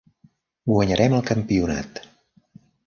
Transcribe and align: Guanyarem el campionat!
Guanyarem 0.71 1.17
el 1.19 1.23
campionat! 1.31 2.05